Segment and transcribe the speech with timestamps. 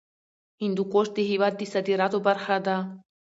[0.63, 2.77] هندوکش د هېواد د صادراتو برخه ده.